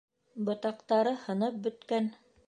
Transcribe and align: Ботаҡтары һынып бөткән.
Ботаҡтары 0.45 1.13
һынып 1.25 1.59
бөткән. 1.67 2.09